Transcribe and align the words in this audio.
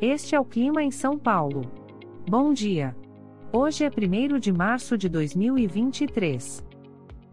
Este 0.00 0.34
é 0.34 0.40
o 0.40 0.44
clima 0.44 0.82
em 0.82 0.90
São 0.90 1.16
Paulo. 1.16 1.62
Bom 2.28 2.52
dia. 2.52 2.94
Hoje 3.50 3.82
é 3.82 3.88
1 3.88 4.38
de 4.38 4.52
março 4.52 4.98
de 4.98 5.08
2023. 5.08 6.62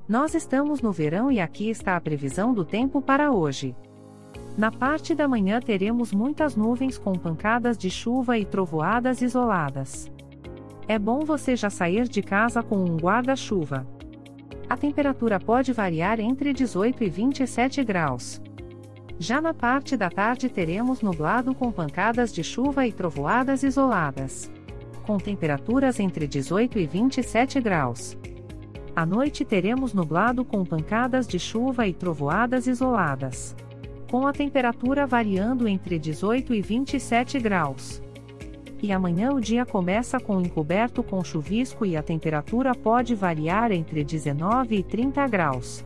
Nós 0.07 0.33
estamos 0.33 0.81
no 0.81 0.89
verão 0.89 1.29
e 1.29 1.41
aqui 1.41 1.69
está 1.69 1.97
a 1.97 1.99
previsão 1.99 2.53
do 2.53 2.63
tempo 2.63 3.01
para 3.01 3.33
hoje. 3.33 3.75
Na 4.57 4.71
parte 4.71 5.13
da 5.13 5.27
manhã 5.27 5.59
teremos 5.59 6.13
muitas 6.13 6.55
nuvens 6.55 6.97
com 6.97 7.11
pancadas 7.15 7.77
de 7.77 7.89
chuva 7.89 8.37
e 8.37 8.45
trovoadas 8.45 9.21
isoladas. 9.21 10.09
É 10.87 10.97
bom 10.97 11.25
você 11.25 11.57
já 11.57 11.69
sair 11.69 12.07
de 12.07 12.21
casa 12.21 12.63
com 12.63 12.77
um 12.77 12.95
guarda-chuva. 12.95 13.85
A 14.69 14.77
temperatura 14.77 15.37
pode 15.37 15.73
variar 15.73 16.17
entre 16.17 16.53
18 16.53 17.03
e 17.03 17.09
27 17.09 17.83
graus. 17.83 18.41
Já 19.19 19.39
na 19.39 19.53
parte 19.53 19.95
da 19.95 20.09
tarde 20.09 20.49
teremos 20.49 21.01
nublado 21.01 21.53
com 21.53 21.71
pancadas 21.71 22.33
de 22.33 22.43
chuva 22.43 22.87
e 22.87 22.91
trovoadas 22.91 23.63
isoladas. 23.63 24.51
Com 25.05 25.17
temperaturas 25.17 25.99
entre 25.99 26.27
18 26.27 26.79
e 26.79 26.87
27 26.87 27.61
graus. 27.61 28.17
À 28.95 29.05
noite 29.05 29.43
teremos 29.45 29.93
nublado 29.93 30.43
com 30.43 30.63
pancadas 30.63 31.27
de 31.27 31.39
chuva 31.39 31.87
e 31.87 31.93
trovoadas 31.93 32.67
isoladas. 32.67 33.55
Com 34.09 34.27
a 34.27 34.33
temperatura 34.33 35.07
variando 35.07 35.67
entre 35.67 35.97
18 35.97 36.53
e 36.53 36.61
27 36.61 37.39
graus. 37.39 38.01
E 38.81 38.91
amanhã 38.91 39.31
o 39.31 39.39
dia 39.39 39.65
começa 39.65 40.19
com 40.19 40.41
encoberto 40.41 41.01
com 41.01 41.23
chuvisco 41.23 41.85
e 41.85 41.95
a 41.95 42.03
temperatura 42.03 42.75
pode 42.75 43.15
variar 43.15 43.71
entre 43.71 44.03
19 44.03 44.75
e 44.75 44.83
30 44.83 45.27
graus. 45.27 45.85